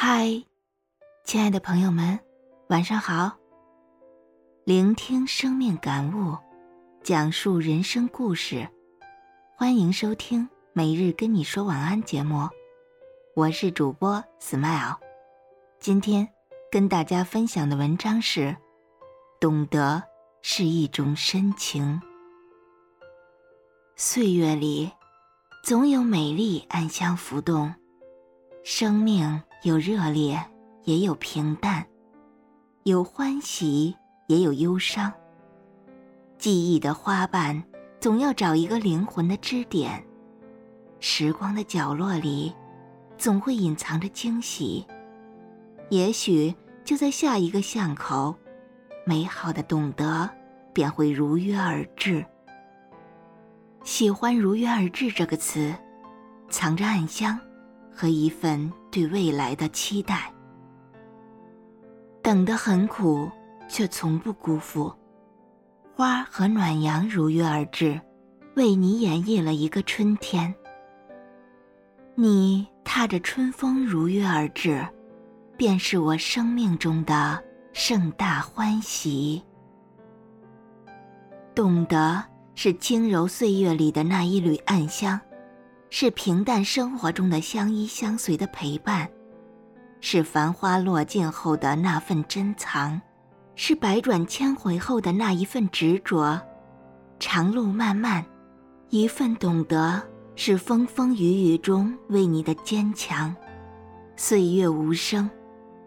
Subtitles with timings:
[0.00, 0.44] 嗨，
[1.24, 2.20] 亲爱的朋友们，
[2.68, 3.36] 晚上好。
[4.62, 6.38] 聆听生命感悟，
[7.02, 8.68] 讲述人生故事，
[9.56, 12.48] 欢迎收听每日跟你说晚安节目。
[13.34, 14.94] 我是主播 Smile，
[15.80, 16.28] 今天
[16.70, 18.56] 跟大家分享的文章是：
[19.40, 20.00] 懂得
[20.42, 22.00] 是一种深情。
[23.96, 24.92] 岁月里，
[25.64, 27.74] 总有美丽暗香浮动，
[28.62, 29.42] 生命。
[29.62, 30.40] 有热烈，
[30.84, 31.82] 也有平淡；
[32.84, 33.96] 有欢喜，
[34.28, 35.12] 也有忧伤。
[36.38, 37.60] 记忆的花瓣，
[37.98, 40.00] 总要找一个灵魂的支点。
[41.00, 42.54] 时光的角落里，
[43.16, 44.86] 总会隐藏着惊喜。
[45.90, 46.54] 也许
[46.84, 48.36] 就在下一个巷口，
[49.04, 50.30] 美好的懂得
[50.72, 52.24] 便会如约而至。
[53.82, 55.74] 喜欢“如约而至”这个词，
[56.48, 57.36] 藏着暗香。
[57.90, 60.32] 和一份对未来的期待，
[62.22, 63.30] 等得很苦，
[63.68, 64.92] 却从不辜负。
[65.94, 68.00] 花和暖阳如约而至，
[68.56, 70.54] 为你演绎了一个春天。
[72.14, 74.86] 你踏着春风如约而至，
[75.56, 77.42] 便是我生命中的
[77.72, 79.42] 盛大欢喜。
[81.54, 85.20] 懂得是轻柔岁月里的那一缕暗香。
[85.90, 89.08] 是平淡生活中的相依相随的陪伴，
[90.00, 93.00] 是繁花落尽后的那份珍藏，
[93.54, 96.40] 是百转千回后的那一份执着。
[97.18, 98.24] 长路漫漫，
[98.90, 100.00] 一份懂得
[100.36, 103.34] 是风风雨雨中为你的坚强；
[104.14, 105.28] 岁月无声，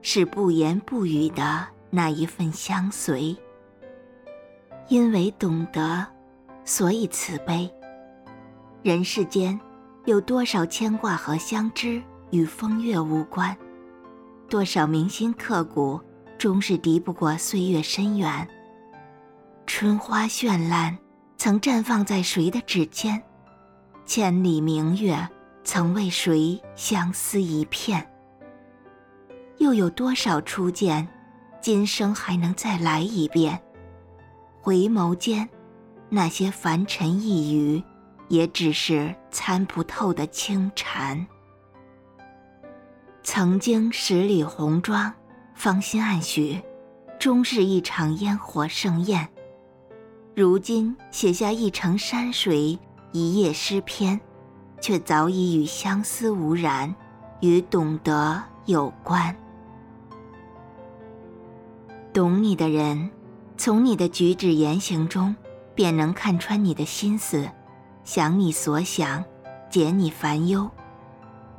[0.02, 3.38] 是不言不语的那一份相随。
[4.90, 6.06] 因为懂得，
[6.66, 7.72] 所以慈悲。
[8.82, 9.58] 人世间。
[10.06, 13.56] 有多少牵挂和相知与风月无关？
[14.50, 16.00] 多少铭心刻骨，
[16.40, 18.48] 终是敌不过岁月深远。
[19.68, 20.98] 春花绚烂，
[21.38, 23.22] 曾绽放在谁的指尖？
[24.06, 25.16] 千里明月，
[25.64, 28.06] 曾为谁相思一片？
[29.60, 31.08] 又有多少初见，
[31.62, 33.62] 今生还能再来一遍？
[34.60, 35.48] 回眸间，
[36.10, 37.82] 那些凡尘一语。
[38.32, 41.28] 也只是参不透的清禅。
[43.24, 45.14] 曾经十里红妆，
[45.54, 46.58] 芳心暗许，
[47.20, 49.28] 终是一场烟火盛宴。
[50.34, 52.80] 如今写下一程山水，
[53.12, 54.18] 一夜诗篇，
[54.80, 56.96] 却早已与相思无染，
[57.42, 59.36] 与懂得有关。
[62.14, 63.12] 懂你的人，
[63.58, 65.36] 从你的举止言行中，
[65.76, 67.50] 便能看穿你的心思。
[68.04, 69.24] 想你所想，
[69.70, 70.70] 解你烦忧，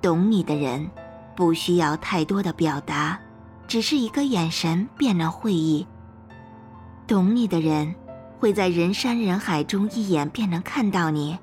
[0.00, 0.90] 懂你的人，
[1.34, 3.18] 不需要太多的表达，
[3.66, 5.86] 只是一个眼神便能会意。
[7.06, 7.94] 懂你的人，
[8.38, 11.38] 会在人山人海中一眼便能看到你。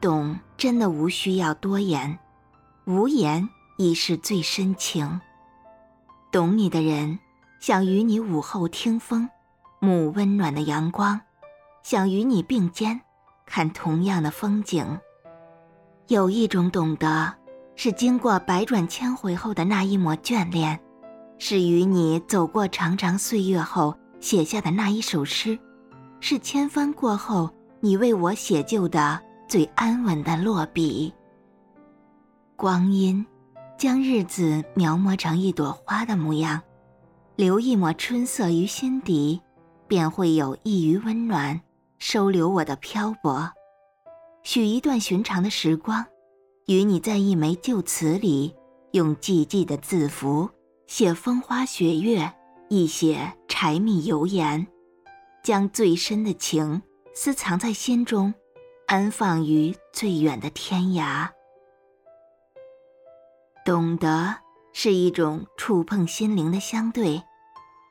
[0.00, 2.18] 懂真的无需要多言，
[2.84, 5.20] 无言已是最深情。
[6.30, 7.18] 懂你的人，
[7.58, 9.28] 想与你午后听风，
[9.80, 11.20] 沐温暖的阳光，
[11.82, 13.00] 想与你并肩。
[13.48, 14.84] 看同样的风景，
[16.06, 17.34] 有一种懂得，
[17.74, 20.78] 是经过百转千回后的那一抹眷恋，
[21.38, 25.58] 是与你走过长长岁月后写下的那一首诗，
[26.20, 27.50] 是千帆过后
[27.80, 31.12] 你为我写就的最安稳的落笔。
[32.54, 33.24] 光阴
[33.78, 36.60] 将日子描摹成一朵花的模样，
[37.36, 39.40] 留一抹春色于心底，
[39.86, 41.60] 便会有一隅温暖。
[41.98, 43.50] 收留我的漂泊，
[44.42, 46.06] 许一段寻常的时光，
[46.66, 48.54] 与你在一枚旧词里，
[48.92, 50.48] 用寂寂的字符
[50.86, 52.32] 写风花雪月，
[52.68, 54.66] 亦写柴米油盐，
[55.42, 56.80] 将最深的情
[57.14, 58.32] 私藏在心中，
[58.86, 61.28] 安放于最远的天涯。
[63.64, 64.36] 懂得
[64.72, 67.22] 是一种触碰心灵的相对，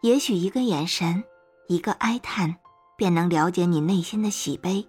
[0.01, 1.23] 也许一个眼神，
[1.67, 2.55] 一个哀叹。
[2.97, 4.83] 便能了解你内心的喜悲，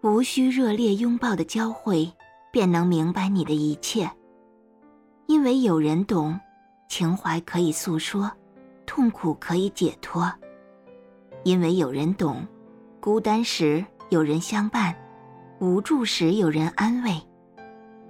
[0.00, 2.10] 无需热烈拥抱的交汇，
[2.50, 4.10] 便能明白你的一切。
[5.26, 6.40] 因为有人懂，
[6.88, 8.32] 情怀可以诉说，
[8.86, 10.32] 痛苦可以解脱。
[11.44, 12.46] 因为有人懂，
[13.00, 14.96] 孤单时有人相伴，
[15.60, 17.20] 无助时有人安慰。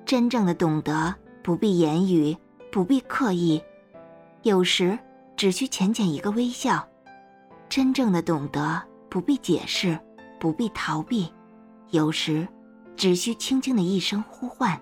[0.06, 1.12] 真正的懂得，
[1.42, 2.36] 不必言语，
[2.70, 3.60] 不必刻意，
[4.42, 4.96] 有时
[5.36, 6.88] 只需浅浅一个微笑。
[7.68, 8.80] 真正的懂得。
[9.12, 9.98] 不必解释，
[10.40, 11.30] 不必逃避，
[11.90, 12.48] 有时
[12.96, 14.80] 只需轻轻的一声呼唤。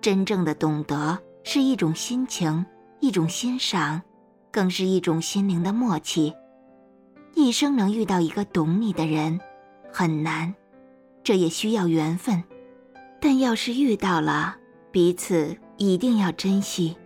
[0.00, 2.64] 真正的懂得是一种心情，
[3.00, 4.00] 一种欣赏，
[4.50, 6.32] 更是一种心灵的默契。
[7.34, 9.38] 一生能遇到一个懂你的人，
[9.92, 10.54] 很难，
[11.22, 12.42] 这也需要缘分。
[13.20, 14.56] 但要是遇到了，
[14.90, 16.96] 彼此一定要珍惜。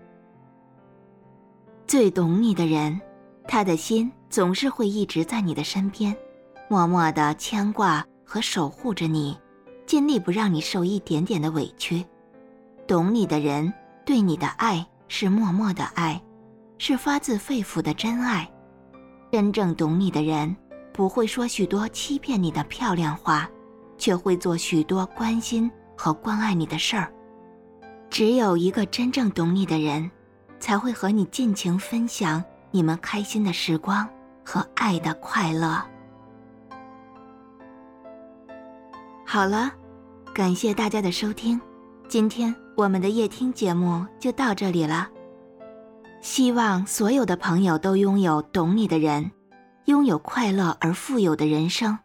[1.84, 3.00] 最懂你的人，
[3.46, 6.16] 他的心总是会一直在你的身边，
[6.68, 9.36] 默默的牵挂和守护着你，
[9.86, 12.04] 尽力不让你受一点点的委屈。
[12.86, 13.72] 懂你的人
[14.04, 16.20] 对你的爱是默默的爱，
[16.78, 18.50] 是发自肺腑的真爱。
[19.30, 20.54] 真正懂你的人，
[20.92, 23.48] 不会说许多欺骗你的漂亮话，
[23.96, 25.70] 却会做许多关心。
[25.94, 27.12] 和关爱你的事儿，
[28.10, 30.10] 只有一个真正懂你的人，
[30.58, 32.42] 才会和你尽情分享
[32.72, 34.08] 你们开心的时光
[34.44, 35.80] 和爱的快乐。
[39.24, 39.70] 好了，
[40.34, 41.60] 感谢大家的收听，
[42.08, 45.08] 今天我们的夜听节目就到这里了。
[46.20, 49.30] 希望所有的朋友都拥有懂你的人，
[49.86, 51.98] 拥有快乐而富有的人生。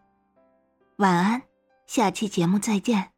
[0.97, 1.41] 晚安，
[1.85, 3.16] 下期节目再见。